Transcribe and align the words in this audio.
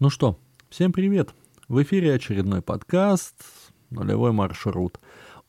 Ну 0.00 0.08
что, 0.08 0.38
всем 0.70 0.92
привет! 0.92 1.34
В 1.68 1.82
эфире 1.82 2.14
очередной 2.14 2.62
подкаст 2.62 3.34
«Нулевой 3.90 4.32
маршрут». 4.32 4.98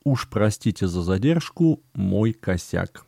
Уж 0.04 0.28
простите 0.28 0.86
за 0.88 1.00
задержку, 1.00 1.80
мой 1.94 2.34
косяк. 2.34 3.06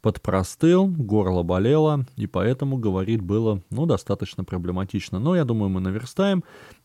Подпростыл, 0.00 0.86
горло 0.86 1.42
болело, 1.42 2.06
и 2.16 2.26
поэтому 2.26 2.78
говорить 2.78 3.20
было, 3.20 3.60
ну, 3.68 3.84
достаточно 3.84 4.42
проблематично. 4.42 5.18
Но 5.18 5.36
я 5.36 5.44
думаю, 5.44 5.68
мы 5.68 5.82
наверстаем. 5.82 6.42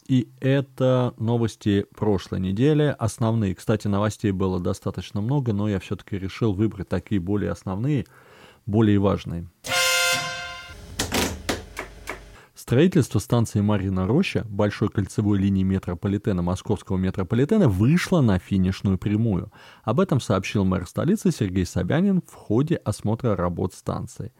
И 0.09 0.27
это 0.41 1.13
новости 1.17 1.85
прошлой 1.95 2.41
недели, 2.41 2.93
основные. 2.99 3.55
Кстати, 3.55 3.87
новостей 3.87 4.31
было 4.31 4.59
достаточно 4.59 5.21
много, 5.21 5.53
но 5.53 5.69
я 5.69 5.79
все-таки 5.79 6.17
решил 6.19 6.51
выбрать 6.51 6.89
такие 6.89 7.21
более 7.21 7.51
основные, 7.51 8.05
более 8.65 8.99
важные. 8.99 9.47
Строительство 12.71 13.19
станции 13.19 13.59
Марина 13.59 14.07
Роща, 14.07 14.45
большой 14.49 14.87
кольцевой 14.87 15.37
линии 15.37 15.61
метрополитена 15.61 16.41
Московского 16.41 16.95
метрополитена, 16.95 17.67
вышло 17.67 18.21
на 18.21 18.39
финишную 18.39 18.97
прямую. 18.97 19.51
Об 19.83 19.99
этом 19.99 20.21
сообщил 20.21 20.63
мэр 20.63 20.87
столицы 20.87 21.31
Сергей 21.31 21.65
Собянин 21.65 22.21
в 22.25 22.33
ходе 22.33 22.77
осмотра 22.77 23.35
работ 23.35 23.73
станции. 23.73 24.31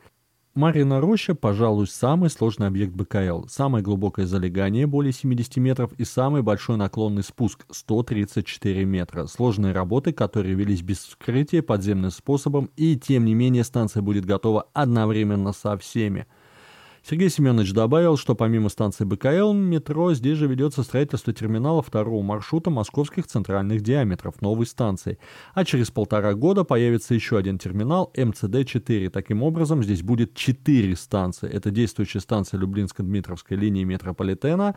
Марина 0.55 1.01
Роща, 1.01 1.35
пожалуй, 1.35 1.87
самый 1.87 2.29
сложный 2.29 2.67
объект 2.67 2.93
БКЛ. 2.93 3.47
Самое 3.49 3.83
глубокое 3.83 4.25
залегание, 4.25 4.87
более 4.87 5.11
70 5.11 5.57
метров, 5.57 5.91
и 5.97 6.05
самый 6.05 6.41
большой 6.41 6.77
наклонный 6.77 7.23
спуск, 7.23 7.65
134 7.69 8.85
метра. 8.85 9.25
Сложные 9.25 9.73
работы, 9.73 10.13
которые 10.13 10.55
велись 10.55 10.83
без 10.83 10.99
вскрытия, 10.99 11.61
подземным 11.61 12.11
способом, 12.11 12.69
и 12.77 12.95
тем 12.95 13.25
не 13.25 13.33
менее 13.33 13.65
станция 13.65 14.01
будет 14.01 14.23
готова 14.23 14.69
одновременно 14.71 15.51
со 15.51 15.77
всеми– 15.77 16.27
Сергей 17.03 17.29
Семенович 17.29 17.73
добавил, 17.73 18.15
что 18.15 18.35
помимо 18.35 18.69
станции 18.69 19.05
БКЛ 19.05 19.53
метро 19.53 20.13
здесь 20.13 20.37
же 20.37 20.47
ведется 20.47 20.83
строительство 20.83 21.33
терминала 21.33 21.81
второго 21.81 22.21
маршрута 22.21 22.69
московских 22.69 23.25
центральных 23.25 23.81
диаметров 23.81 24.39
новой 24.41 24.67
станции. 24.67 25.17
А 25.55 25.65
через 25.65 25.89
полтора 25.89 26.35
года 26.35 26.63
появится 26.63 27.15
еще 27.15 27.37
один 27.37 27.57
терминал 27.57 28.11
МЦД-4. 28.15 29.09
Таким 29.09 29.41
образом, 29.41 29.83
здесь 29.83 30.03
будет 30.03 30.35
четыре 30.35 30.95
станции. 30.95 31.49
Это 31.49 31.71
действующая 31.71 32.19
станция 32.19 32.59
Люблинско-Дмитровской 32.59 33.55
линии 33.55 33.83
метрополитена, 33.83 34.75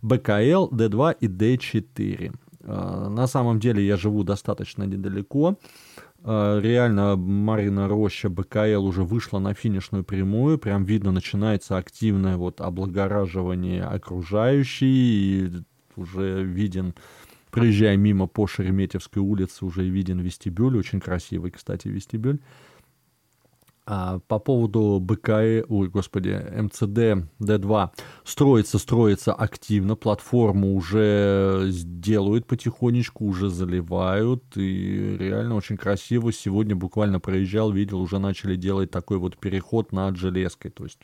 БКЛ, 0.00 0.70
Д2 0.70 1.16
и 1.20 1.28
Д4. 1.28 2.34
А, 2.66 3.08
на 3.10 3.26
самом 3.26 3.60
деле 3.60 3.86
я 3.86 3.96
живу 3.96 4.24
достаточно 4.24 4.84
недалеко. 4.84 5.58
А, 6.22 6.60
реально 6.60 7.16
Марина 7.16 7.88
Роща 7.88 8.28
БКЛ 8.28 8.84
уже 8.84 9.04
вышла 9.04 9.38
на 9.38 9.54
финишную 9.54 10.04
прямую, 10.04 10.58
прям 10.58 10.84
видно 10.84 11.12
начинается 11.12 11.76
активное 11.76 12.36
вот 12.36 12.60
облагораживание 12.60 13.84
окружающей, 13.84 15.46
и 15.46 15.52
уже 15.96 16.42
виден, 16.42 16.94
проезжая 17.50 17.96
мимо 17.96 18.26
по 18.26 18.46
Шереметьевской 18.46 19.22
улице, 19.22 19.64
уже 19.64 19.84
виден 19.84 20.18
вестибюль, 20.20 20.76
очень 20.76 21.00
красивый, 21.00 21.50
кстати, 21.50 21.88
вестибюль. 21.88 22.38
А, 23.88 24.18
по 24.26 24.40
поводу 24.40 24.98
БКЭ, 25.00 25.64
ой, 25.68 25.88
господи, 25.88 26.30
МЦД 26.30 27.28
Д2 27.40 27.90
строится, 28.24 28.78
строится 28.78 29.32
активно, 29.32 29.94
платформу 29.94 30.74
уже 30.74 31.70
делают 31.72 32.46
потихонечку, 32.46 33.24
уже 33.24 33.48
заливают, 33.48 34.42
и 34.56 35.16
реально 35.16 35.54
очень 35.54 35.76
красиво. 35.76 36.32
Сегодня 36.32 36.74
буквально 36.74 37.20
проезжал, 37.20 37.70
видел, 37.70 38.00
уже 38.00 38.18
начали 38.18 38.56
делать 38.56 38.90
такой 38.90 39.18
вот 39.18 39.38
переход 39.38 39.92
над 39.92 40.16
железкой, 40.16 40.72
то 40.72 40.82
есть 40.82 40.98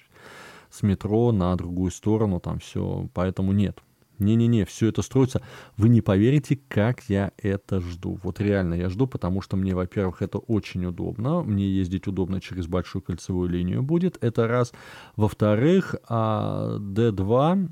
с 0.69 0.83
метро 0.83 1.31
на 1.31 1.55
другую 1.55 1.93
сторону, 1.93 2.41
там 2.41 2.59
все, 2.59 3.09
поэтому 3.15 3.53
нет, 3.53 3.79
не-не-не, 4.23 4.65
все 4.65 4.89
это 4.89 5.03
строится. 5.03 5.43
Вы 5.77 5.89
не 5.89 6.01
поверите, 6.01 6.59
как 6.69 7.03
я 7.09 7.33
это 7.37 7.81
жду. 7.81 8.19
Вот 8.23 8.41
реально 8.41 8.75
я 8.75 8.89
жду, 8.89 9.07
потому 9.07 9.43
что 9.43 9.57
мне, 9.57 9.75
во-первых, 9.75 10.23
это 10.23 10.39
очень 10.39 10.85
удобно. 10.87 11.43
Мне 11.43 11.69
ездить 11.69 12.07
удобно 12.07 12.41
через 12.41 12.67
большую 12.67 13.03
кольцевую 13.03 13.49
линию 13.49 13.83
будет. 13.83 14.17
Это 14.23 14.47
раз. 14.49 14.73
Во-вторых, 15.17 15.97
а 16.09 16.79
D2, 16.79 17.69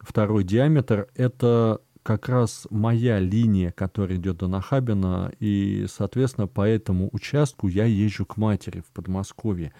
второй 0.00 0.44
диаметр, 0.44 1.08
это 1.14 1.80
как 2.02 2.28
раз 2.28 2.66
моя 2.70 3.20
линия, 3.20 3.70
которая 3.70 4.18
идет 4.18 4.38
до 4.38 4.48
Нахабина, 4.48 5.32
и, 5.38 5.86
соответственно, 5.88 6.48
по 6.48 6.66
этому 6.66 7.08
участку 7.12 7.68
я 7.68 7.84
езжу 7.84 8.26
к 8.26 8.36
матери 8.36 8.80
в 8.80 8.92
Подмосковье. 8.92 9.72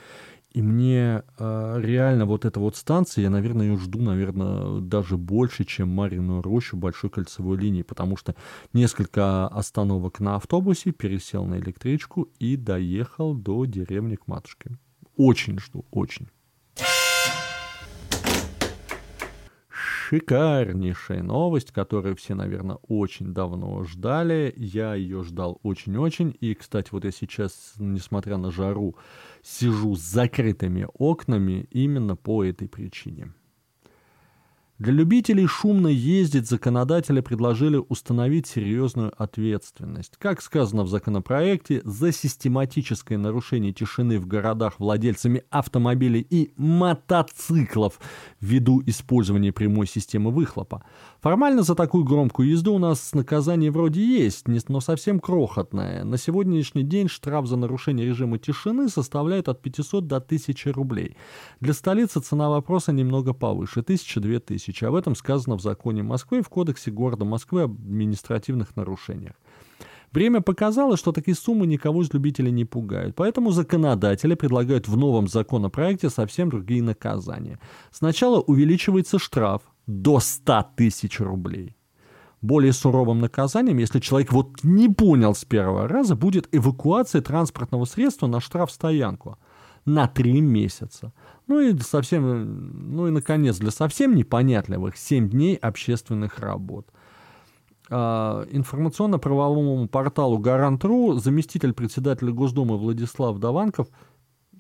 И 0.53 0.61
мне 0.61 1.23
э, 1.39 1.81
реально 1.81 2.27
вот 2.27 2.45
эта 2.45 2.61
вот 2.61 2.77
станция, 2.77 3.23
я, 3.23 3.31
наверное, 3.31 3.69
ее 3.69 3.79
жду, 3.79 4.03
наверное, 4.03 4.81
даже 4.81 5.17
больше, 5.17 5.65
чем 5.65 5.89
Марину 5.89 6.43
рощу 6.43 6.77
большой 6.77 7.09
кольцевой 7.09 7.57
линии, 7.57 7.83
потому 7.83 8.19
что 8.19 8.35
несколько 8.75 9.49
остановок 9.49 10.21
на 10.21 10.37
автобусе, 10.37 10.93
пересел 10.93 11.47
на 11.47 11.59
электричку 11.59 12.29
и 12.39 12.57
доехал 12.57 13.35
до 13.35 13.65
деревни 13.65 14.17
к 14.17 14.27
матушке. 14.27 14.77
Очень 15.17 15.59
жду, 15.59 15.87
очень. 15.91 16.29
Шикарнейшая 20.13 21.23
новость, 21.23 21.73
которую 21.73 22.17
все, 22.17 22.35
наверное, 22.35 22.77
очень 22.87 23.33
давно 23.33 23.83
ждали. 23.85 24.53
Я 24.59 24.95
ее 24.95 25.23
ждал 25.25 25.59
очень-очень. 25.63 26.37
И, 26.39 26.53
кстати, 26.55 26.91
вот 26.93 27.05
я 27.05 27.11
сейчас, 27.11 27.73
несмотря 27.79 28.37
на 28.37 28.51
жару, 28.51 28.95
сижу 29.43 29.97
с 29.97 30.01
закрытыми 30.01 30.87
окнами 30.93 31.67
именно 31.71 32.15
по 32.15 32.45
этой 32.45 32.69
причине. 32.69 33.33
Для 34.83 34.95
любителей 34.95 35.47
шумно 35.47 35.87
ездить 35.87 36.49
законодатели 36.49 37.21
предложили 37.21 37.81
установить 37.89 38.49
серьезную 38.49 39.13
ответственность. 39.17 40.15
Как 40.19 40.43
сказано 40.43 40.83
в 40.83 40.89
законопроекте, 40.89 41.83
за 41.85 42.11
систематическое 42.11 43.17
нарушение 43.17 43.73
тишины 43.73 44.19
в 44.19 44.27
городах 44.27 44.81
владельцами 44.81 45.45
автомобилей 45.51 46.27
и 46.29 46.53
мотоциклов 46.57 48.01
ввиду 48.41 48.83
использования 48.85 49.53
прямой 49.53 49.87
системы 49.87 50.33
выхлопа. 50.33 50.83
Формально 51.21 51.63
за 51.63 51.77
такую 51.77 52.03
громкую 52.03 52.49
езду 52.49 52.75
у 52.75 52.81
нас 52.81 53.15
наказание 53.15 53.71
вроде 53.71 54.05
есть, 54.05 54.47
но 54.69 54.81
совсем 54.81 55.21
крохотное. 55.21 56.03
На 56.03 56.19
сегодняшний 56.19 56.83
день 56.83 57.07
штраф 57.07 57.47
за 57.47 57.57
нарушение 57.57 58.05
режима 58.05 58.39
тишины 58.39 58.89
составляет 58.89 59.49
от 59.49 59.63
500 59.63 60.09
до 60.09 60.17
1000 60.17 60.73
рублей. 60.73 61.17
Для 61.61 61.73
столицы 61.73 62.19
цена 62.19 62.51
вопроса 62.51 62.91
немного 62.91 63.33
повыше– 63.33 63.79
1000-2000 63.83 64.72
тысяч. 64.73 64.83
Об 64.83 64.95
этом 64.95 65.15
сказано 65.15 65.57
в 65.57 65.63
законе 65.63 66.03
Москвы 66.03 66.39
и 66.39 66.43
в 66.43 66.49
Кодексе 66.49 66.91
города 66.91 67.25
Москвы 67.25 67.63
об 67.63 67.73
административных 67.73 68.77
нарушениях. 68.77 69.35
Время 70.13 70.43
показало, 70.43 70.97
что 70.97 71.13
такие 71.13 71.35
суммы 71.35 71.67
никого 71.67 72.03
из 72.03 72.13
любителей 72.13 72.53
не 72.53 72.67
пугают, 72.67 73.17
поэтому 73.17 73.51
законодатели 73.51 74.35
предлагают 74.35 74.87
в 74.87 74.97
новом 74.97 75.27
законопроекте 75.27 76.11
совсем 76.11 76.51
другие 76.51 76.83
наказания. 76.83 77.59
Сначала 77.91 78.41
увеличивается 78.41 79.19
штраф 79.19 79.63
до 79.87 80.21
100 80.21 80.67
тысяч 80.77 81.21
рублей. 81.21 81.77
Более 82.43 82.73
суровым 82.73 83.21
наказанием, 83.21 83.79
если 83.79 84.01
человек 84.01 84.33
вот 84.33 84.65
не 84.65 84.89
понял 84.89 85.35
с 85.35 85.45
первого 85.45 85.89
раза, 85.89 86.15
будет 86.15 86.49
эвакуация 86.53 87.23
транспортного 87.23 87.87
средства 87.87 88.27
на 88.27 88.41
штрафстоянку 88.41 89.39
на 89.85 90.07
три 90.07 90.41
месяца. 90.41 91.13
Ну 91.47 91.61
и 91.61 91.77
совсем, 91.79 92.95
ну 92.95 93.09
и 93.09 93.11
наконец, 93.11 93.59
для 93.59 93.71
совсем 93.71 94.15
непонятливых 94.15 94.97
7 94.97 95.29
дней 95.29 95.57
общественных 95.57 96.39
работ. 96.39 96.89
А, 97.91 98.47
информационно-правовому 98.51 99.89
порталу 99.89 100.39
Гарант.ру 100.39 101.15
заместитель 101.15 101.73
председателя 101.73 102.33
Госдумы 102.33 102.79
Владислав 102.79 103.39
Даванков 103.39 103.89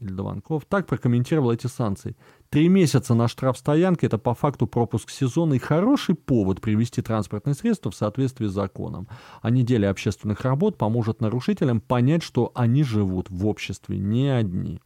или 0.03 0.13
Даванков 0.13 0.65
так 0.67 0.87
прокомментировал 0.87 1.53
эти 1.53 1.67
санкции. 1.67 2.17
Три 2.51 2.69
месяца 2.69 3.15
на 3.15 3.29
штрафстоянке– 3.29 4.07
это 4.09 4.19
по 4.19 4.35
факту 4.35 4.67
пропуск 4.67 5.11
сезона 5.11 5.55
и 5.55 5.59
хороший 5.59 6.15
повод 6.15 6.61
привести 6.61 7.01
транспортное 7.01 7.55
средство 7.55 7.91
в 7.91 7.95
соответствии 7.95 8.49
с 8.49 8.53
законом. 8.53 9.09
А 9.41 9.51
неделя 9.51 9.91
общественных 9.91 10.43
работ 10.43 10.77
поможет 10.77 11.21
нарушителям 11.21 11.81
понять, 11.81 12.23
что 12.23 12.51
они 12.55 12.83
живут 12.83 13.31
в 13.31 13.47
обществе 13.47 13.97
не 13.97 14.29
одни. 14.29 14.81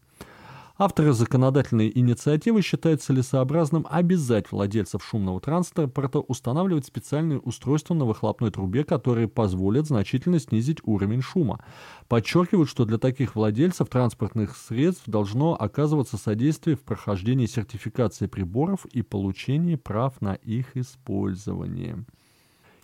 Авторы 0.79 1.15
законодательной 1.15 1.91
инициативы 1.95 2.61
считают 2.61 3.01
целесообразным 3.01 3.87
обязать 3.89 4.53
владельцев 4.53 5.03
шумного 5.03 5.41
транспорта 5.41 6.19
устанавливать 6.19 6.85
специальные 6.85 7.39
устройства 7.39 7.95
на 7.95 8.05
выхлопной 8.05 8.51
трубе, 8.51 8.85
которые 8.85 9.27
позволят 9.27 9.87
значительно 9.87 10.39
снизить 10.39 10.81
уровень 10.83 11.23
шума. 11.23 11.65
Подчеркивают, 12.09 12.69
что 12.69 12.85
для 12.85 12.99
таких 12.99 13.37
владельцев 13.37 13.89
транспортных 13.89 14.55
средств 14.55 15.05
должно 15.07 15.55
оказываться 15.59 16.19
содействие 16.19 16.77
в 16.77 16.83
прохождении 16.83 17.47
сертификации 17.47 18.27
приборов 18.27 18.85
и 18.85 19.01
получении 19.01 19.77
прав 19.77 20.21
на 20.21 20.35
их 20.35 20.77
использование. 20.77 22.05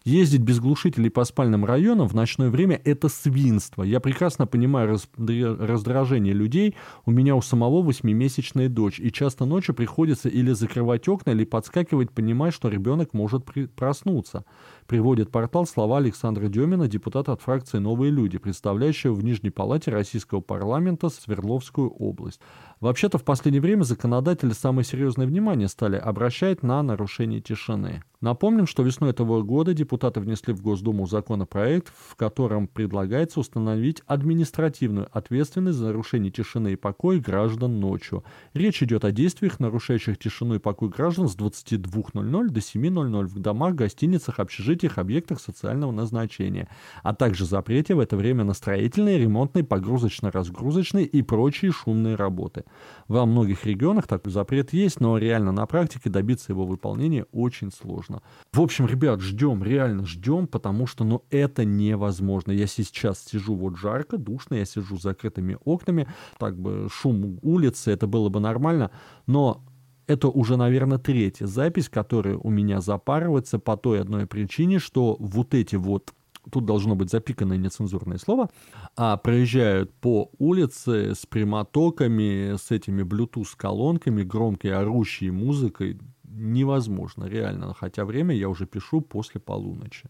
Ездить 0.05 0.41
без 0.41 0.59
глушителей 0.59 1.11
по 1.11 1.23
спальным 1.25 1.65
районам 1.65 2.09
в 2.09 2.15
ночное 2.15 2.51
время– 2.51 2.81
это 2.85 3.09
свинство. 3.09 3.85
Я 3.85 4.01
прекрасно 4.01 4.49
понимаю 4.49 4.89
раз, 4.89 5.09
раздражение 5.17 6.35
людей. 6.35 6.75
У 7.05 7.13
меня 7.13 7.37
у 7.37 7.43
самого 7.43 7.83
восьмимесячная 7.83 8.69
дочь, 8.69 8.99
и 8.99 9.13
часто 9.13 9.45
ночью 9.45 9.77
приходится 9.77 10.29
или 10.29 10.53
закрывать 10.53 11.09
окна, 11.09 11.31
или 11.31 11.45
подскакивать, 11.45 12.11
понимая, 12.11 12.51
что 12.51 12.69
ребенок 12.69 13.15
может 13.15 13.45
проснуться. 13.77 14.45
Приводит 14.89 15.31
портал 15.31 15.67
слова 15.67 15.99
Александра 15.99 16.49
Демина, 16.49 16.89
депутата 16.89 17.33
от 17.33 17.41
фракции 17.41 17.79
«Новые 17.79 18.11
люди», 18.11 18.39
представляющего 18.39 19.15
в 19.15 19.23
Нижней 19.23 19.51
Палате 19.51 19.93
Российского 19.93 20.41
парламента 20.41 21.11
Свердловскую 21.11 21.89
область. 21.91 22.41
Вообще-то 22.81 23.19
в 23.19 23.25
последнее 23.25 23.63
время 23.63 23.85
законодатели 23.85 24.51
самое 24.51 24.85
серьезное 24.85 25.29
внимание 25.29 25.69
стали 25.69 25.97
обращать 25.97 26.65
на 26.65 26.83
нарушение 26.83 27.41
тишины. 27.41 28.03
Напомним, 28.23 28.69
что 28.69 28.85
весной 28.85 29.11
этого 29.11 29.43
года 29.43 29.75
депутаты 29.75 30.21
внесли 30.21 30.55
в 30.55 30.63
Госдуму 30.63 31.09
законопроект, 31.09 31.93
в 32.09 32.15
котором 32.15 32.69
предлагается 32.69 33.41
установить 33.41 34.01
административную 34.07 35.09
ответственность 35.11 35.79
за 35.79 35.87
нарушение 35.87 36.31
тишины 36.31 36.75
и 36.75 36.77
покоя 36.77 37.19
граждан 37.19 37.81
ночью. 37.81 38.23
Речь 38.55 38.81
идет 38.81 39.05
о 39.05 39.11
действиях, 39.11 39.59
нарушающих 39.59 40.21
тишину 40.21 40.55
и 40.55 40.61
покой 40.61 40.89
граждан 40.89 41.29
с 41.29 41.35
22.00 41.35 42.49
до 42.49 42.61
7.00 42.61 43.25
в 43.25 43.41
домах, 43.41 43.75
гостиницах, 43.75 44.39
общежитиях, 44.39 44.99
объектах 44.99 45.41
социального 45.41 45.91
назначения, 45.91 46.69
а 47.03 47.17
также 47.17 47.45
запрете 47.45 47.97
в 47.97 47.99
это 47.99 48.17
время 48.17 48.45
на 48.45 48.55
строительные, 48.55 49.19
ремонтные, 49.19 49.65
погрузочно-разгрузочные 49.65 51.07
и 51.07 51.23
прочие 51.23 51.73
шумные 51.73 52.15
работы. 52.15 52.63
Во 53.09 53.27
многих 53.27 53.67
регионах 53.67 54.07
такой 54.07 54.31
запрет 54.31 54.73
есть, 54.73 55.01
но 55.01 55.19
реально 55.19 55.51
на 55.51 55.67
практике 55.67 56.09
добиться 56.09 56.53
его 56.53 56.65
выполнения 56.67 57.27
очень 57.33 57.73
сложно 57.73 58.12
невозможно. 58.13 58.23
В 58.53 58.61
общем, 58.61 58.87
ребят, 58.87 59.21
ждем, 59.21 59.63
реально 59.65 60.05
ждем, 60.05 60.47
потому 60.47 60.87
что, 60.87 61.05
ну, 61.05 61.23
это 61.31 61.65
невозможно. 61.65 62.53
Я 62.53 62.67
сейчас 62.67 63.25
сижу 63.25 63.55
вот 63.55 63.77
жарко, 63.77 64.19
душно, 64.19 64.57
я 64.57 64.65
сижу 64.65 64.99
с 64.99 65.03
закрытыми 65.03 65.57
окнами, 65.65 66.07
так 66.39 66.59
бы 66.59 66.89
шум 66.91 67.39
улицы, 67.43 67.91
это 67.93 68.07
было 68.07 68.29
бы 68.29 68.41
нормально, 68.41 68.91
но 69.27 69.65
это 70.07 70.29
уже, 70.29 70.57
наверное, 70.57 70.99
третья 70.99 71.47
запись, 71.47 71.89
которая 71.89 72.37
у 72.37 72.51
меня 72.51 72.81
запарывается 72.81 73.59
по 73.59 73.77
той 73.77 74.01
одной 74.01 74.27
причине, 74.27 74.79
что 74.79 75.17
вот 75.19 75.55
эти 75.55 75.77
вот 75.77 76.13
тут 76.51 76.67
должно 76.67 76.97
быть 76.97 77.11
запиканное 77.11 77.57
нецензурное 77.57 78.19
слово, 78.19 78.51
а 78.97 79.17
проезжают 79.17 79.95
по 80.01 80.29
улице 80.39 81.15
с 81.15 81.25
прямотоками, 81.25 82.57
с 82.57 82.73
этими 82.73 83.03
Bluetooth-колонками, 83.03 84.25
громкой 84.25 84.73
орущей 84.73 85.31
музыкой 85.31 85.99
невозможно, 86.33 87.25
реально. 87.25 87.75
Хотя 87.75 88.05
время 88.05 88.35
я 88.35 88.49
уже 88.49 88.67
пишу 88.67 89.01
после 89.01 89.41
полуночи. 89.41 90.09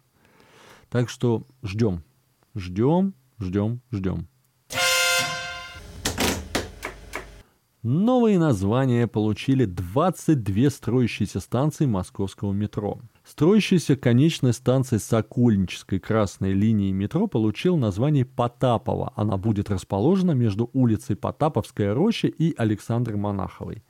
Так 0.89 1.09
что 1.09 1.47
ждем, 1.63 2.03
ждем, 2.55 3.15
ждем, 3.39 3.81
ждем. 3.91 4.29
Новые 7.83 8.39
названия 8.39 9.09
получили 9.09 9.65
22 9.65 10.71
строящиеся 10.71 11.41
станции 11.41 11.85
московского 11.85 12.53
метро. 12.53 13.01
Строящаяся 13.25 13.97
конечная 13.97 14.53
станция 14.53 15.01
Сокольнической 15.01 15.99
красной 15.99 16.53
линии 16.53 16.93
метро 16.93 17.27
получил 17.27 17.77
название 17.77 18.25
Потапова. 18.25 19.13
Она 19.17 19.37
будет 19.37 19.69
расположена 19.69 20.31
между 20.31 20.71
улицей 20.73 21.17
Потаповская 21.17 21.93
роща 21.93 22.29
и 22.29 22.55
Александрой 22.57 23.17
Монаховой. 23.17 23.83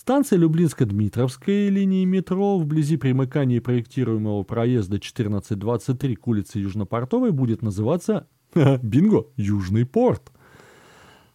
Станция 0.00 0.38
Люблинско-Дмитровская 0.38 1.68
линии 1.68 2.06
метро 2.06 2.58
вблизи 2.58 2.96
примыкания 2.96 3.60
проектируемого 3.60 4.44
проезда 4.44 4.96
1423 4.96 6.16
к 6.16 6.26
улице 6.26 6.58
Южнопортовой 6.58 7.32
будет 7.32 7.60
называться 7.60 8.26
Бинго! 8.54 9.26
Южный 9.36 9.84
порт. 9.84 10.32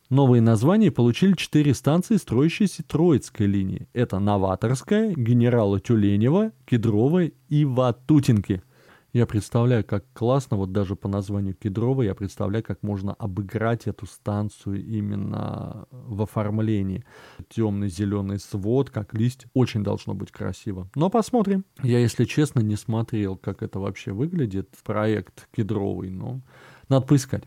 Новые 0.09 0.41
названия 0.41 0.89
получили 0.89 1.33
четыре 1.33 1.75
станции 1.75 2.15
строящейся 2.15 2.81
Троицкой 2.81 3.45
линии. 3.45 3.87
Это 3.93 4.17
Новаторская, 4.17 5.13
Генерала 5.13 5.79
Тюленева, 5.79 6.51
Кедровая 6.65 7.33
и 7.49 7.65
Ватутинки– 7.65 8.63
я 9.15 9.25
представляю, 9.25 9.85
как 9.85 10.03
классно, 10.11 10.57
вот 10.57 10.73
даже 10.73 10.97
по 10.97 11.07
названию 11.07 11.55
Кедрова, 11.55 12.01
я 12.01 12.13
представляю, 12.13 12.65
как 12.65 12.83
можно 12.83 13.13
обыграть 13.13 13.87
эту 13.87 14.05
станцию 14.07 14.85
именно 14.85 15.85
в 15.89 16.21
оформлении. 16.21 17.05
Темный 17.47 17.87
зеленый 17.87 18.39
свод, 18.39 18.89
как 18.89 19.13
листья, 19.13 19.49
очень 19.53 19.85
должно 19.85 20.15
быть 20.15 20.31
красиво. 20.31 20.89
Но 20.95 21.09
посмотрим. 21.09 21.63
Я, 21.81 21.99
если 21.99 22.25
честно, 22.25 22.59
не 22.59 22.75
смотрел, 22.75 23.37
как 23.37 23.63
это 23.63 23.79
вообще 23.79 24.11
выглядит, 24.11 24.67
проект 24.83 25.47
Кедровый, 25.55 26.09
но 26.09 26.41
надо 26.89 27.05
поискать. 27.05 27.45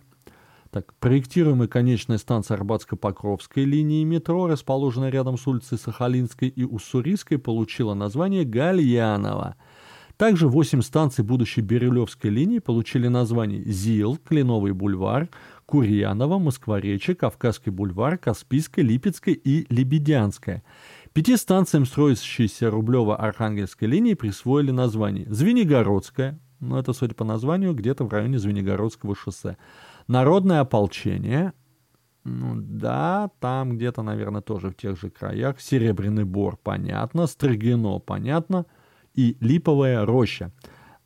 Так, 0.70 0.94
проектируемая 0.94 1.68
конечная 1.68 2.16
станция 2.16 2.56
Арбатско-Покровской 2.56 3.64
линии 3.64 4.04
метро, 4.04 4.46
расположенная 4.46 5.10
рядом 5.10 5.36
с 5.36 5.46
улицей 5.46 5.76
Сахалинской 5.76 6.48
и 6.48 6.64
Уссурийской, 6.64 7.36
получила 7.36 7.92
название 7.92 8.46
Гальянова– 8.46 9.56
также 10.18 10.48
8 10.48 10.82
станций 10.82 11.24
будущей 11.24 11.60
Бирюлевской 11.60 12.30
линии 12.30 12.58
получили 12.58 13.06
названия 13.06 13.62
ЗИЛ, 13.62 14.18
Кленовый 14.24 14.72
бульвар, 14.72 15.28
Курьянова, 15.64 16.38
Москворечье, 16.40 17.14
Кавказский 17.14 17.70
бульвар, 17.70 18.18
Каспийская, 18.18 18.84
Липецкая 18.84 19.36
и 19.36 19.72
Лебедянская. 19.72 20.64
Пяти 21.12 21.36
станциям 21.36 21.86
строящейся 21.86 22.66
Рублево-Архангельской 22.66 23.86
линии 23.86 24.14
присвоили 24.14 24.72
название 24.72 25.24
Звенигородская, 25.32 26.40
ну 26.58 26.76
это, 26.76 26.92
судя 26.92 27.14
по 27.14 27.24
названию, 27.24 27.72
где-то 27.72 28.02
в 28.02 28.12
районе 28.12 28.40
Звенигородского 28.40 29.14
шоссе, 29.14 29.56
Народное 30.08 30.60
ополчение, 30.60 31.52
ну 32.24 32.54
да, 32.56 33.30
там 33.38 33.76
где-то, 33.76 34.02
наверное, 34.02 34.42
тоже 34.42 34.70
в 34.70 34.74
тех 34.76 34.98
же 34.98 35.10
краях, 35.10 35.60
Серебряный 35.60 36.24
Бор, 36.24 36.56
понятно, 36.56 37.28
Строгино, 37.28 38.00
понятно– 38.00 38.66
и 39.18 39.36
Липовая 39.40 40.06
роща. 40.06 40.52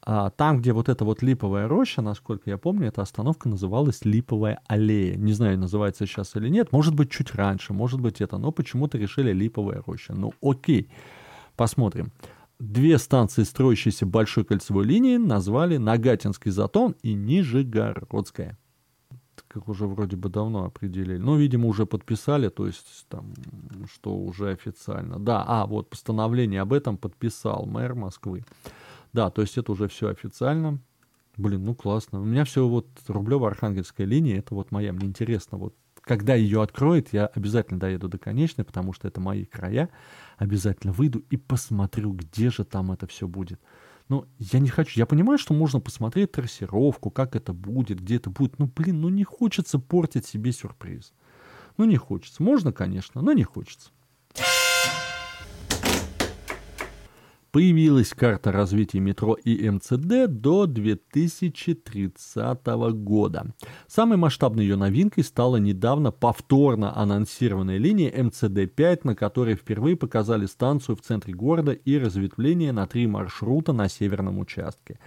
А 0.05 0.29
там, 0.29 0.61
где 0.61 0.75
вот 0.75 0.91
эта 0.91 1.03
вот 1.03 1.23
Липовая 1.23 1.67
роща, 1.67 2.03
насколько 2.03 2.51
я 2.51 2.59
помню, 2.59 2.89
эта 2.89 3.01
остановка 3.01 3.49
называлась 3.49 4.05
Липовая 4.05 4.61
аллея. 4.67 5.17
Не 5.17 5.33
знаю, 5.33 5.59
называется 5.59 6.05
сейчас 6.07 6.37
или 6.37 6.51
нет. 6.51 6.73
Может 6.73 6.95
быть, 6.95 7.11
чуть 7.11 7.35
раньше, 7.35 7.73
может 7.73 8.03
быть, 8.03 8.21
это. 8.21 8.37
Но 8.37 8.53
почему-то 8.53 8.99
решили 8.99 9.33
Липовая 9.33 9.83
роща. 9.87 10.13
Ну, 10.13 10.35
окей. 10.43 10.91
Посмотрим. 11.57 12.13
Две 12.59 12.99
станции, 12.99 13.45
строящиеся 13.45 14.05
большой 14.05 14.45
кольцевой 14.45 14.85
линии, 14.85 15.17
назвали 15.17 15.79
Нагатинский 15.79 16.51
затон 16.51 16.95
и 17.03 17.15
Нижегородская 17.15 18.59
как 19.49 19.69
уже 19.69 19.87
вроде 19.87 20.17
бы 20.17 20.29
давно 20.29 20.65
определили. 20.65 21.19
Ну, 21.19 21.37
видимо, 21.37 21.69
уже 21.69 21.87
подписали, 21.87 22.49
то 22.49 22.67
есть 22.67 23.07
там, 23.09 23.35
что 23.93 24.17
уже 24.17 24.51
официально. 24.51 25.19
Да, 25.19 25.45
а, 25.47 25.67
вот 25.67 25.91
постановление 25.91 26.61
об 26.61 26.73
этом 26.73 26.97
подписал 26.97 27.67
мэр 27.67 27.95
Москвы. 27.95 28.45
Да, 29.13 29.31
то 29.31 29.43
есть 29.43 29.59
это 29.59 29.73
уже 29.73 29.89
все 29.89 30.09
официально. 30.09 30.79
Блин, 31.37 31.65
ну 31.65 31.75
классно. 31.75 32.21
У 32.21 32.25
меня 32.25 32.45
все 32.45 32.67
вот 32.67 32.87
Рублево-Архангельская 33.09 34.05
линия, 34.05 34.39
это 34.39 34.55
вот 34.55 34.71
моя. 34.71 34.93
Мне 34.93 35.07
интересно, 35.07 35.59
вот 35.59 35.75
когда 36.03 36.35
ее 36.35 36.63
откроет, 36.63 37.13
я 37.13 37.27
обязательно 37.27 37.79
доеду 37.79 38.09
до 38.09 38.19
конечной, 38.19 38.65
потому 38.65 38.93
что 38.93 39.09
это 39.09 39.21
мои 39.21 39.45
края. 39.45 39.89
Обязательно 40.37 40.93
выйду 40.93 41.21
и 41.31 41.37
посмотрю, 41.37 42.13
где 42.13 42.51
же 42.51 42.65
там 42.65 42.93
это 42.93 43.07
все 43.07 43.29
будет. 43.29 43.61
Но 44.09 44.27
я 44.39 44.59
не 44.59 44.69
хочу. 44.69 44.99
Я 44.99 45.07
понимаю, 45.07 45.39
что 45.39 45.55
можно 45.55 45.81
посмотреть 45.81 46.33
трассировку, 46.33 47.11
как 47.11 47.37
это 47.37 47.53
будет, 47.53 48.01
где 48.01 48.17
это 48.17 48.31
будет. 48.31 48.59
Ну, 48.59 48.71
блин, 48.75 49.01
ну 49.01 49.09
не 49.09 49.25
хочется 49.25 49.79
портить 49.79 50.27
себе 50.27 50.53
сюрприз. 50.53 51.13
Ну, 51.79 51.85
не 51.85 51.97
хочется. 51.97 52.43
Можно, 52.43 52.73
конечно, 52.73 53.23
но 53.23 53.33
не 53.33 53.45
хочется. 53.45 53.91
Появилась 57.53 58.15
карта 58.15 58.51
развития 58.51 59.01
метро 59.01 59.35
и 59.35 59.69
МЦД 59.69 60.27
до 60.27 60.65
2030 60.65 62.67
года. 62.95 63.53
Самой 63.87 64.17
масштабной 64.17 64.65
ее 64.65 64.77
новинкой 64.77 65.23
стала 65.23 65.59
недавно 65.59 66.13
повторно 66.13 66.97
анонсированная 66.97 67.77
линия 67.77 68.11
МЦД-5, 68.11 69.01
на 69.05 69.15
которой 69.15 69.55
впервые 69.55 69.99
показали 69.99 70.47
станцию 70.47 70.97
в 70.97 71.03
центре 71.03 71.35
города 71.35 71.73
и 71.73 71.99
разветвление 71.99 72.73
на 72.73 72.87
три 72.87 73.07
маршрута 73.07 73.75
на 73.75 73.91
северном 73.91 74.39
участке. 74.39 74.99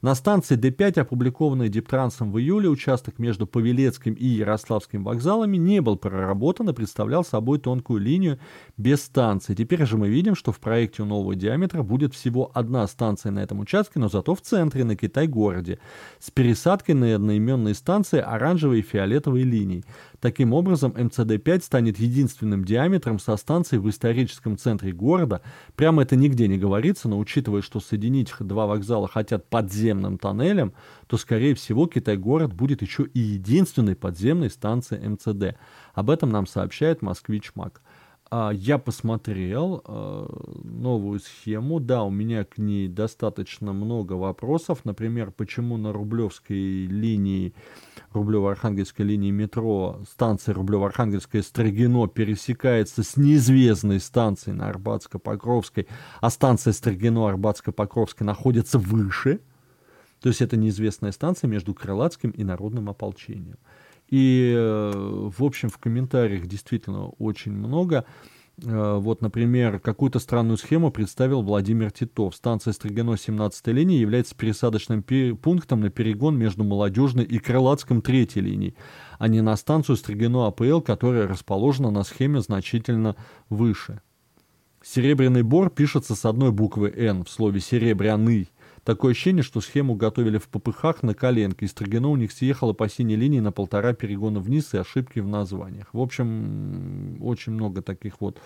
На 0.00 0.14
станции 0.14 0.56
Д5, 0.56 1.00
опубликованной 1.00 1.68
Диптрансом 1.68 2.30
в 2.30 2.38
июле, 2.38 2.68
участок 2.68 3.18
между 3.18 3.48
Павелецким 3.48 4.14
и 4.14 4.26
Ярославским 4.26 5.02
вокзалами 5.02 5.56
не 5.56 5.80
был 5.80 5.96
проработан 5.96 6.70
и 6.70 6.72
представлял 6.72 7.24
собой 7.24 7.58
тонкую 7.58 7.98
линию 7.98 8.38
без 8.76 9.02
станции. 9.02 9.56
Теперь 9.56 9.84
же 9.86 9.96
мы 9.96 10.08
видим, 10.08 10.36
что 10.36 10.52
в 10.52 10.60
проекте 10.60 11.02
у 11.02 11.04
нового 11.04 11.34
диаметра 11.34 11.82
будет 11.82 12.14
всего 12.14 12.48
одна 12.54 12.86
станция 12.86 13.32
на 13.32 13.40
этом 13.40 13.58
участке, 13.58 13.98
но 13.98 14.08
зато 14.08 14.36
в 14.36 14.40
центре, 14.40 14.84
на 14.84 14.94
Китай-городе, 14.94 15.80
с 16.20 16.30
пересадкой 16.30 16.94
на 16.94 17.16
одноименные 17.16 17.74
станции 17.74 18.20
оранжевой 18.20 18.78
и 18.78 18.82
фиолетовой 18.82 19.42
линий. 19.42 19.84
Таким 20.20 20.52
образом, 20.52 20.92
МЦД-5 20.96 21.62
станет 21.62 21.98
единственным 22.00 22.64
диаметром 22.64 23.20
со 23.20 23.36
станцией 23.36 23.80
в 23.80 23.88
историческом 23.88 24.58
центре 24.58 24.92
города. 24.92 25.42
Прямо 25.76 26.02
это 26.02 26.16
нигде 26.16 26.48
не 26.48 26.58
говорится, 26.58 27.08
но 27.08 27.18
учитывая, 27.18 27.62
что 27.62 27.78
соединить 27.78 28.32
два 28.40 28.66
вокзала 28.66 29.06
хотят 29.06 29.48
подземным 29.48 30.18
тоннелем, 30.18 30.72
то, 31.06 31.16
скорее 31.18 31.54
всего, 31.54 31.86
Китай-город 31.86 32.52
будет 32.52 32.82
еще 32.82 33.04
и 33.04 33.20
единственной 33.20 33.94
подземной 33.94 34.50
станцией 34.50 35.08
МЦД. 35.08 35.56
Об 35.94 36.10
этом 36.10 36.30
нам 36.30 36.48
сообщает 36.48 37.00
«Москвич 37.00 37.52
Мак». 37.54 37.80
А, 38.30 38.50
я 38.50 38.78
посмотрел 38.78 39.82
а, 39.84 40.28
новую 40.62 41.20
схему. 41.20 41.80
Да, 41.80 42.02
у 42.02 42.10
меня 42.10 42.44
к 42.44 42.58
ней 42.58 42.88
достаточно 42.88 43.72
много 43.72 44.14
вопросов. 44.14 44.84
Например, 44.84 45.30
почему 45.30 45.76
на 45.76 45.92
Рублевской 45.92 46.86
линии, 46.86 47.54
Рублево-Архангельской 48.12 49.04
линии 49.04 49.30
метро 49.30 50.00
станция 50.10 50.54
Рублево-Архангельская 50.54 51.42
Строгино 51.42 52.06
пересекается 52.06 53.02
с 53.02 53.16
неизвестной 53.16 54.00
станцией 54.00 54.56
на 54.56 54.68
Арбатско-Покровской, 54.68 55.86
а 56.20 56.30
станция 56.30 56.72
Строгино-Арбатско-Покровской 56.72 58.24
находится 58.24 58.78
выше. 58.78 59.40
То 60.20 60.28
есть 60.28 60.42
это 60.42 60.56
неизвестная 60.56 61.12
станция 61.12 61.48
между 61.48 61.72
Крылатским 61.74 62.30
и 62.30 62.44
Народным 62.44 62.90
ополчением. 62.90 63.56
И, 64.08 64.54
э, 64.56 65.30
в 65.36 65.44
общем, 65.44 65.68
в 65.68 65.78
комментариях 65.78 66.46
действительно 66.46 67.08
очень 67.18 67.52
много. 67.52 68.04
Э, 68.62 68.98
вот, 68.98 69.20
например, 69.20 69.78
какую-то 69.78 70.18
странную 70.18 70.56
схему 70.56 70.90
представил 70.90 71.42
Владимир 71.42 71.90
Титов. 71.90 72.34
Станция 72.34 72.72
Строгино 72.72 73.16
17 73.16 73.68
линии 73.68 73.98
является 73.98 74.34
пересадочным 74.34 75.04
пунктом 75.36 75.80
на 75.80 75.90
перегон 75.90 76.36
между 76.36 76.64
Молодежной 76.64 77.24
и 77.24 77.38
Крылатском 77.38 78.02
3 78.02 78.28
линией, 78.36 78.74
а 79.18 79.28
не 79.28 79.42
на 79.42 79.56
станцию 79.56 79.96
Строгино 79.96 80.46
АПЛ, 80.46 80.80
которая 80.80 81.28
расположена 81.28 81.90
на 81.90 82.02
схеме 82.02 82.40
значительно 82.40 83.14
выше. 83.48 84.00
Серебряный 84.82 85.42
бор 85.42 85.70
пишется 85.70 86.14
с 86.14 86.24
одной 86.24 86.52
буквы 86.52 86.92
«Н» 86.96 87.24
в 87.24 87.30
слове 87.30 87.60
«серебряный», 87.60 88.48
Такое 88.88 89.10
ощущение, 89.10 89.42
что 89.42 89.60
схему 89.60 89.96
готовили 89.96 90.38
в 90.38 90.48
попыхах 90.48 91.02
на 91.02 91.12
коленке, 91.12 91.66
и 91.66 91.68
Строгино 91.68 92.08
у 92.08 92.16
них 92.16 92.32
съехало 92.32 92.72
по 92.72 92.88
синей 92.88 93.16
линии 93.16 93.38
на 93.38 93.52
полтора 93.52 93.92
перегона 93.92 94.40
вниз 94.40 94.72
и 94.72 94.78
ошибки 94.78 95.20
в 95.20 95.28
названиях. 95.28 95.88
В 95.92 96.00
общем, 96.00 97.18
очень 97.20 97.52
много 97.52 97.82
таких 97.82 98.18
вот 98.22 98.38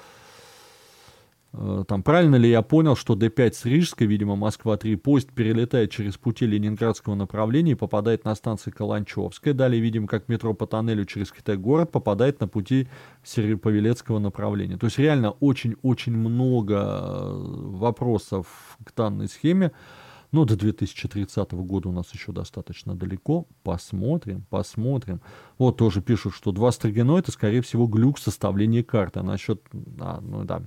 э, 1.52 1.84
там, 1.86 2.02
правильно 2.02 2.34
ли 2.34 2.50
я 2.50 2.62
понял, 2.62 2.96
что 2.96 3.14
Д5 3.14 3.52
с 3.52 3.64
Рижской, 3.66 4.08
видимо, 4.08 4.34
Москва-3, 4.34 4.96
поезд 4.96 5.30
перелетает 5.30 5.92
через 5.92 6.16
пути 6.16 6.44
ленинградского 6.44 7.14
направления 7.14 7.72
и 7.72 7.76
попадает 7.76 8.24
на 8.24 8.34
станцию 8.34 8.74
Каланчевская. 8.76 9.54
Далее 9.54 9.80
видим, 9.80 10.08
как 10.08 10.28
метро 10.28 10.54
по 10.54 10.66
тоннелю 10.66 11.04
через 11.04 11.30
Китай-город 11.30 11.92
попадает 11.92 12.40
на 12.40 12.48
пути 12.48 12.88
Павелецкого 13.36 14.18
направления. 14.18 14.76
То 14.76 14.86
есть 14.86 14.98
реально 14.98 15.30
очень-очень 15.30 16.16
много 16.16 16.74
э, 16.74 17.32
вопросов 17.76 18.76
к 18.82 18.92
данной 18.96 19.28
схеме. 19.28 19.70
Но 20.32 20.46
до 20.46 20.56
2030 20.56 21.52
года 21.52 21.90
у 21.90 21.92
нас 21.92 22.12
еще 22.14 22.32
достаточно 22.32 22.94
далеко. 22.94 23.46
Посмотрим, 23.62 24.46
посмотрим. 24.48 25.20
Вот 25.58 25.76
тоже 25.76 26.00
пишут, 26.00 26.34
что 26.34 26.52
два 26.52 26.72
строгино 26.72 27.18
это, 27.18 27.30
скорее 27.30 27.60
всего, 27.60 27.86
глюк 27.86 28.18
составления 28.18 28.82
карты. 28.82 29.20
А 29.20 29.22
насчет... 29.22 29.62
А, 30.00 30.20
ну 30.22 30.44
да. 30.44 30.62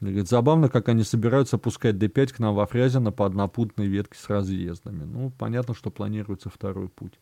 Говорит, 0.00 0.28
забавно, 0.28 0.68
как 0.68 0.88
они 0.88 1.04
собираются 1.04 1.58
пускать 1.58 1.96
D5 1.96 2.34
к 2.34 2.38
нам 2.40 2.54
во 2.54 2.66
Фрязино 2.66 3.12
по 3.12 3.24
однопутной 3.24 3.86
ветке 3.86 4.18
с 4.18 4.28
разъездами. 4.28 5.04
Ну, 5.04 5.30
понятно, 5.30 5.74
что 5.74 5.90
планируется 5.90 6.50
второй 6.50 6.88
путь. 6.88 7.20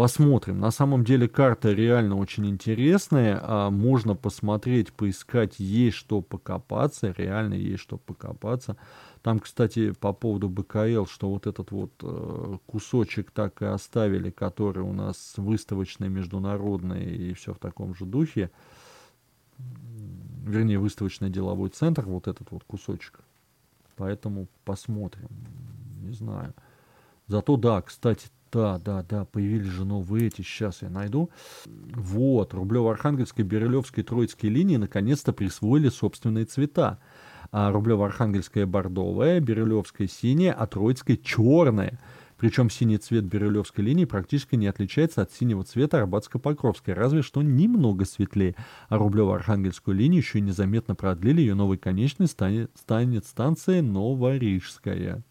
Посмотрим. 0.00 0.60
На 0.60 0.70
самом 0.70 1.04
деле 1.04 1.28
карта 1.28 1.72
реально 1.72 2.16
очень 2.16 2.46
интересная. 2.46 3.38
А 3.42 3.68
можно 3.68 4.14
посмотреть, 4.14 4.94
поискать, 4.94 5.56
есть 5.58 5.98
что 5.98 6.22
покопаться. 6.22 7.14
Реально 7.18 7.52
есть 7.52 7.82
что 7.82 7.98
покопаться. 7.98 8.78
Там, 9.20 9.40
кстати, 9.40 9.90
по 9.90 10.14
поводу 10.14 10.48
БКЛ, 10.48 11.04
что 11.04 11.28
вот 11.28 11.46
этот 11.46 11.70
вот 11.70 11.92
э, 12.02 12.56
кусочек 12.64 13.30
так 13.30 13.60
и 13.60 13.66
оставили, 13.66 14.30
который 14.30 14.82
у 14.82 14.94
нас 14.94 15.34
выставочный, 15.36 16.08
международный 16.08 17.04
и 17.04 17.34
все 17.34 17.52
в 17.52 17.58
таком 17.58 17.94
же 17.94 18.06
духе. 18.06 18.50
Вернее, 20.46 20.78
выставочный 20.78 21.28
деловой 21.28 21.68
центр, 21.68 22.06
вот 22.06 22.26
этот 22.26 22.50
вот 22.52 22.64
кусочек. 22.64 23.20
Поэтому 23.96 24.48
посмотрим. 24.64 25.28
Не 26.00 26.14
знаю. 26.14 26.54
Зато 27.26 27.58
да, 27.58 27.82
кстати, 27.82 28.28
да, 28.52 28.78
да, 28.78 29.02
да, 29.02 29.24
появились 29.24 29.68
же 29.68 29.84
новые 29.84 30.28
эти, 30.28 30.42
сейчас 30.42 30.82
я 30.82 30.90
найду. 30.90 31.30
Вот, 31.66 32.54
Рублево-Архангельской, 32.54 33.44
Бирюлевской, 33.44 34.04
Троицкой 34.04 34.50
линии 34.50 34.76
наконец-то 34.76 35.32
присвоили 35.32 35.88
собственные 35.88 36.44
цвета 36.46 36.98
а 37.52 37.72
Рублево-Архангельская 37.72 38.66
бордовая, 38.66 39.40
Бирюлевская 39.40 40.06
синяя, 40.06 40.52
а 40.52 40.66
Троицкая 40.66 41.16
черная. 41.16 41.98
Причем 42.36 42.70
синий 42.70 42.96
цвет 42.96 43.24
Бирюлевской 43.24 43.84
линии 43.84 44.06
практически 44.06 44.54
не 44.54 44.66
отличается 44.66 45.20
от 45.20 45.32
синего 45.32 45.62
цвета 45.62 45.98
Арбатско-Покровской, 45.98 46.94
разве 46.94 47.20
что 47.20 47.42
немного 47.42 48.06
светлее. 48.06 48.54
А 48.88 48.96
Рублево-Архангельскую 48.96 49.92
линию 49.92 50.20
еще 50.22 50.38
и 50.38 50.42
незаметно 50.42 50.94
продлили, 50.94 51.42
ее 51.42 51.54
новой 51.54 51.76
конечной 51.76 52.28
станет, 52.28 52.70
станет 52.80 53.26
станция 53.26 53.82
Новорижская. 53.82 55.22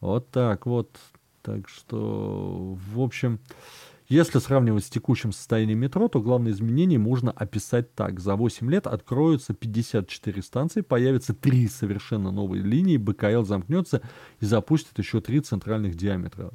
Вот 0.00 0.30
так 0.30 0.64
вот. 0.66 0.98
Так 1.42 1.68
что, 1.68 2.78
в 2.92 3.00
общем, 3.00 3.40
если 4.08 4.38
сравнивать 4.38 4.84
с 4.84 4.90
текущим 4.90 5.32
состоянием 5.32 5.78
метро, 5.78 6.06
то 6.06 6.20
главные 6.20 6.52
изменения 6.52 6.98
можно 6.98 7.30
описать 7.32 7.94
так. 7.94 8.20
За 8.20 8.36
8 8.36 8.70
лет 8.70 8.86
откроются 8.86 9.54
54 9.54 10.42
станции, 10.42 10.80
появятся 10.82 11.34
3 11.34 11.68
совершенно 11.68 12.30
новые 12.30 12.62
линии, 12.62 12.96
БКЛ 12.96 13.42
замкнется 13.42 14.02
и 14.40 14.44
запустит 14.44 14.98
еще 14.98 15.20
3 15.20 15.40
центральных 15.40 15.94
диаметра. 15.94 16.52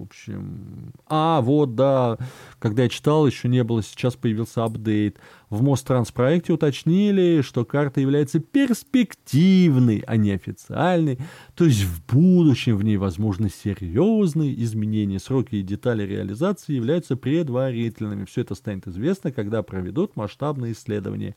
В 0.00 0.04
общем... 0.04 0.94
А, 1.08 1.42
вот, 1.42 1.74
да, 1.74 2.16
когда 2.58 2.84
я 2.84 2.88
читал, 2.88 3.26
еще 3.26 3.48
не 3.48 3.62
было, 3.62 3.82
сейчас 3.82 4.16
появился 4.16 4.64
апдейт. 4.64 5.18
В 5.50 5.60
Мостранспроекте 5.60 6.54
уточнили, 6.54 7.42
что 7.42 7.66
карта 7.66 8.00
является 8.00 8.40
перспективной, 8.40 10.02
а 10.06 10.16
не 10.16 10.30
официальной. 10.30 11.18
То 11.54 11.66
есть 11.66 11.82
в 11.82 12.06
будущем 12.06 12.78
в 12.78 12.82
ней 12.82 12.96
возможны 12.96 13.50
серьезные 13.50 14.58
изменения. 14.62 15.18
Сроки 15.18 15.56
и 15.56 15.62
детали 15.62 16.02
реализации 16.04 16.72
являются 16.72 17.16
предварительными. 17.16 18.24
Все 18.24 18.40
это 18.40 18.54
станет 18.54 18.88
известно, 18.88 19.32
когда 19.32 19.62
проведут 19.62 20.16
масштабные 20.16 20.72
исследования. 20.72 21.36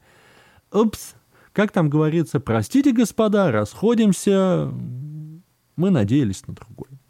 Упс, 0.72 1.16
как 1.52 1.74
там 1.74 1.90
говорится, 1.90 2.40
простите, 2.40 2.94
господа, 2.94 3.52
расходимся. 3.52 4.72
Мы 5.76 5.90
надеялись 5.90 6.48
на 6.48 6.54
другое. 6.54 7.03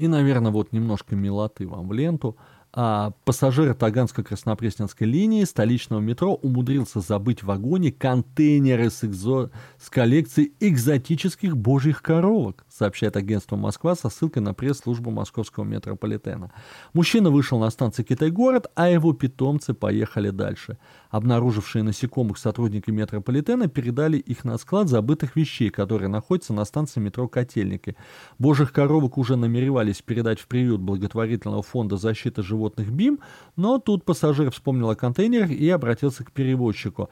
И, 0.00 0.08
наверное, 0.08 0.50
вот 0.50 0.72
немножко 0.72 1.14
милоты 1.14 1.68
вам 1.68 1.86
в 1.86 1.92
ленту– 1.92 2.36
а, 2.72 3.12
пассажир 3.24 3.72
Таганско-Краснопресненской 3.72 5.04
линии 5.04 5.42
столичного 5.42 5.98
метро 5.98 6.34
умудрился 6.34 7.00
забыть 7.00 7.42
в 7.42 7.46
вагоне 7.46 7.90
контейнеры 7.90 8.90
с, 8.90 9.02
экзо... 9.02 9.50
с 9.76 9.90
коллекцией 9.90 10.52
экзотических 10.60 11.56
божьих 11.56 12.00
коровок, 12.00 12.64
сообщает 12.68 13.16
агентство 13.16 13.56
«Москва» 13.56 13.96
со 13.96 14.08
ссылкой 14.08 14.42
на 14.42 14.54
пресс-службу 14.54 15.10
московского 15.10 15.64
метрополитена. 15.64 16.52
Мужчина 16.92 17.30
вышел 17.30 17.58
на 17.58 17.70
станции 17.70 18.04
Китай-город, 18.04 18.68
а 18.76 18.88
его 18.88 19.12
питомцы 19.14 19.74
поехали 19.74 20.30
дальше. 20.30 20.78
Обнаружившие 21.10 21.82
насекомых 21.82 22.38
сотрудники 22.38 22.92
метрополитена 22.92 23.66
передали 23.66 24.18
их 24.18 24.44
на 24.44 24.58
склад 24.58 24.88
забытых 24.88 25.34
вещей, 25.34 25.70
которые 25.70 26.08
находятся 26.08 26.52
на 26.52 26.64
станции 26.64 27.00
метро 27.00 27.26
Котельники. 27.26 27.96
Божьих 28.38 28.72
коровок 28.72 29.18
уже 29.18 29.34
намеревались 29.34 30.02
передать 30.02 30.38
в 30.38 30.46
приют 30.46 30.80
благотворительного 30.80 31.64
фонда 31.64 31.96
защиты 31.96 32.44
животных 32.44 32.59
животных 32.60 32.92
БИМ, 32.92 33.20
но 33.56 33.78
тут 33.78 34.04
пассажир 34.04 34.50
вспомнил 34.50 34.90
о 34.90 34.96
контейнерах 34.96 35.50
и 35.50 35.68
обратился 35.70 36.24
к 36.24 36.32
перевозчику. 36.32 37.08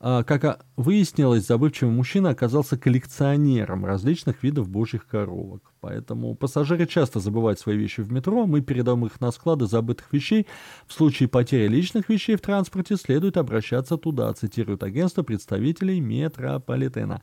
А, 0.00 0.22
как 0.22 0.64
выяснилось, 0.76 1.46
забывчивый 1.46 1.92
мужчина 1.92 2.30
оказался 2.30 2.76
коллекционером 2.76 3.84
различных 3.84 4.42
видов 4.42 4.68
божьих 4.68 5.06
коровок. 5.06 5.72
Поэтому 5.80 6.34
пассажиры 6.34 6.86
часто 6.86 7.20
забывают 7.20 7.58
свои 7.58 7.76
вещи 7.76 8.02
в 8.02 8.12
метро, 8.12 8.46
мы 8.46 8.60
передаем 8.60 9.04
их 9.06 9.20
на 9.20 9.32
склады 9.32 9.66
забытых 9.66 10.12
вещей. 10.12 10.46
В 10.86 10.92
случае 10.92 11.28
потери 11.28 11.68
личных 11.68 12.08
вещей 12.08 12.36
в 12.36 12.40
транспорте 12.40 12.96
следует 12.96 13.36
обращаться 13.36 13.96
туда, 13.96 14.32
цитирует 14.34 14.82
агентство 14.82 15.22
представителей 15.22 16.00
метрополитена. 16.00 17.22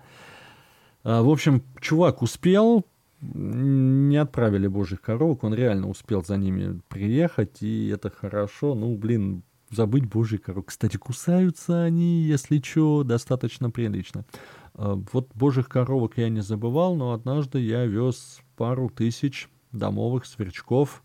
А, 1.03 1.21
в 1.21 1.29
общем, 1.29 1.63
чувак 1.79 2.21
успел, 2.21 2.85
не 3.21 4.17
отправили 4.17 4.67
божьих 4.67 5.01
коровок, 5.01 5.43
он 5.43 5.53
реально 5.53 5.89
успел 5.89 6.23
за 6.23 6.37
ними 6.37 6.81
приехать, 6.89 7.61
и 7.61 7.87
это 7.89 8.09
хорошо. 8.09 8.73
Ну, 8.73 8.95
блин, 8.97 9.43
забыть 9.69 10.05
божьи 10.05 10.37
коровок. 10.37 10.67
Кстати, 10.67 10.97
кусаются 10.97 11.83
они, 11.83 12.23
если 12.23 12.59
что, 12.59 13.03
достаточно 13.03 13.69
прилично. 13.69 14.25
А, 14.73 14.99
вот 15.11 15.29
божьих 15.35 15.69
коровок 15.69 16.17
я 16.17 16.29
не 16.29 16.41
забывал, 16.41 16.95
но 16.95 17.13
однажды 17.13 17.59
я 17.59 17.85
вез 17.85 18.39
пару 18.55 18.89
тысяч 18.89 19.49
домовых 19.71 20.25
сверчков 20.25 21.03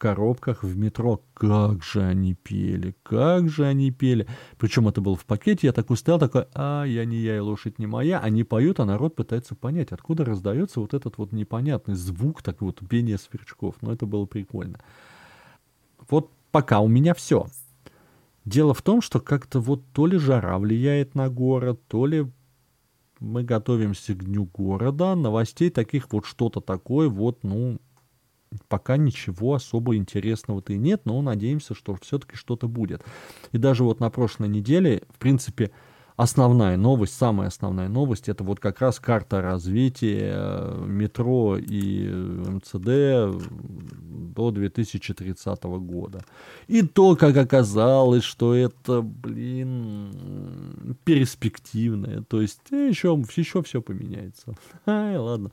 коробках 0.00 0.64
в 0.64 0.76
метро. 0.76 1.22
Как 1.34 1.84
же 1.84 2.02
они 2.02 2.34
пели, 2.34 2.96
как 3.02 3.48
же 3.50 3.66
они 3.66 3.90
пели. 3.90 4.26
Причем 4.58 4.88
это 4.88 5.00
было 5.00 5.14
в 5.14 5.26
пакете, 5.26 5.66
я 5.66 5.72
такой 5.72 5.98
стоял, 5.98 6.18
такой, 6.18 6.46
а, 6.54 6.84
я 6.84 7.04
не 7.04 7.18
я, 7.18 7.36
и 7.36 7.40
лошадь 7.40 7.78
не 7.78 7.86
моя. 7.86 8.18
Они 8.18 8.42
поют, 8.42 8.80
а 8.80 8.86
народ 8.86 9.14
пытается 9.14 9.54
понять, 9.54 9.92
откуда 9.92 10.24
раздается 10.24 10.80
вот 10.80 10.94
этот 10.94 11.18
вот 11.18 11.32
непонятный 11.32 11.94
звук, 11.94 12.42
так 12.42 12.62
вот, 12.62 12.80
пение 12.88 13.18
сверчков. 13.18 13.76
Но 13.82 13.92
это 13.92 14.06
было 14.06 14.24
прикольно. 14.24 14.80
Вот 16.08 16.30
пока 16.50 16.80
у 16.80 16.88
меня 16.88 17.14
все. 17.14 17.46
Дело 18.46 18.72
в 18.72 18.80
том, 18.80 19.02
что 19.02 19.20
как-то 19.20 19.60
вот 19.60 19.82
то 19.92 20.06
ли 20.06 20.16
жара 20.16 20.58
влияет 20.58 21.14
на 21.14 21.28
город, 21.28 21.80
то 21.88 22.06
ли 22.06 22.26
мы 23.20 23.44
готовимся 23.44 24.14
к 24.14 24.24
дню 24.24 24.46
города. 24.46 25.14
Новостей 25.14 25.68
таких 25.68 26.10
вот 26.10 26.24
что-то 26.24 26.60
такое 26.60 27.10
вот, 27.10 27.44
ну, 27.44 27.78
пока 28.68 28.96
ничего 28.96 29.54
особо 29.54 29.96
интересного-то 29.96 30.72
и 30.72 30.78
нет, 30.78 31.02
но 31.04 31.20
надеемся, 31.22 31.74
что 31.74 31.96
все-таки 32.00 32.36
что-то 32.36 32.68
будет. 32.68 33.02
И 33.52 33.58
даже 33.58 33.84
вот 33.84 34.00
на 34.00 34.10
прошлой 34.10 34.48
неделе, 34.48 35.02
в 35.10 35.18
принципе, 35.18 35.70
основная 36.16 36.76
новость, 36.76 37.14
самая 37.14 37.48
основная 37.48 37.88
новость, 37.88 38.28
это 38.28 38.44
вот 38.44 38.60
как 38.60 38.80
раз 38.80 39.00
карта 39.00 39.40
развития 39.40 40.32
э, 40.34 40.84
метро 40.86 41.56
и 41.56 42.08
МЦД 42.08 43.40
до 44.34 44.50
2030 44.50 45.62
года. 45.64 46.24
И 46.68 46.82
то, 46.82 47.16
как 47.16 47.36
оказалось, 47.36 48.24
что 48.24 48.54
это, 48.54 49.00
блин, 49.02 50.96
перспективное. 51.04 52.22
То 52.22 52.42
есть 52.42 52.60
еще, 52.70 53.22
еще 53.36 53.62
все 53.62 53.80
поменяется. 53.80 54.54
Ай, 54.86 55.16
ладно. 55.16 55.50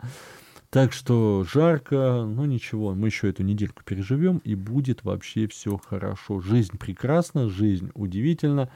Так 0.70 0.92
что 0.92 1.46
жарко, 1.46 2.26
но 2.28 2.46
ничего, 2.46 2.94
мы 2.94 3.08
еще 3.08 3.30
эту 3.30 3.44
недельку 3.44 3.84
переживем, 3.86 4.40
и 4.40 4.54
будет 4.54 5.04
вообще 5.04 5.48
все 5.48 5.78
хорошо. 5.78 6.42
Жизнь 6.42 6.78
прекрасна, 6.78 7.48
жизнь 7.48 7.90
удивительна. 7.94 8.70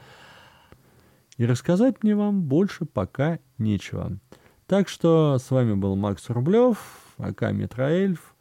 И 1.36 1.44
рассказать 1.44 2.02
мне 2.02 2.16
вам 2.16 2.42
больше 2.42 2.86
пока 2.86 3.40
нечего. 3.58 4.18
Так 4.66 4.88
что 4.88 5.38
с 5.38 5.50
вами 5.50 5.74
был 5.74 5.96
Макс 5.96 6.30
Рублев, 6.30 6.78
АК 7.18 7.52
Метроэльф. 7.52 8.34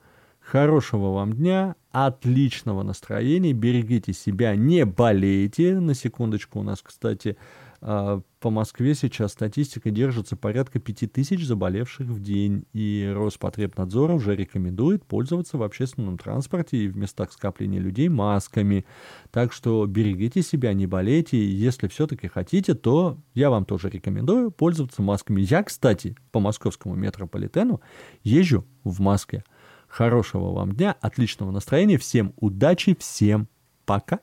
Хорошего 0.52 1.14
вам 1.14 1.32
дня, 1.32 1.78
отличного 1.94 2.84
настроения, 2.84 3.54
берегите 3.54 4.12
себя, 4.12 4.54
не 4.54 4.84
болейте. 4.84 5.80
На 5.80 5.94
секундочку, 5.94 6.60
у 6.60 6.64
нас, 6.64 6.82
кстати, 6.82 7.38
а, 7.80 8.20
по 8.42 8.50
Москве 8.50 8.94
сейчас 8.94 9.32
статистика 9.32 9.92
держится 9.92 10.36
порядка 10.36 10.80
5000 10.80 11.46
заболевших 11.46 12.06
в 12.08 12.22
день, 12.22 12.66
и 12.74 13.10
Роспотребнадзор 13.16 14.12
уже 14.12 14.36
рекомендует 14.36 15.06
пользоваться 15.06 15.58
в 15.58 15.64
общественном 15.64 16.18
транспорте 16.18 16.76
и 16.76 16.90
в 16.90 16.98
местах 16.98 17.32
скопления 17.32 17.80
людей 17.80 18.10
масками. 18.10 18.86
Так 19.32 19.54
что 19.54 19.86
берегите 19.86 20.42
себя, 20.42 20.74
не 20.74 20.86
болейте, 20.86 21.50
если 21.50 21.88
все-таки 21.88 22.28
хотите, 22.28 22.74
то 22.74 23.18
я 23.34 23.50
вам 23.52 23.64
тоже 23.64 23.90
рекомендую 23.90 24.52
пользоваться 24.52 25.02
масками. 25.02 25.40
Я, 25.40 25.64
кстати, 25.64 26.18
по 26.34 26.42
московскому 26.42 26.96
метрополитену 26.96 27.80
езжу 28.26 28.66
в 28.84 29.00
маске. 29.00 29.46
Хорошего 29.92 30.54
вам 30.54 30.72
дня, 30.72 30.96
отличного 31.02 31.52
настроения, 31.52 31.98
всем 31.98 32.34
удачи, 32.38 32.96
всем 32.98 33.50
пока. 33.86 34.20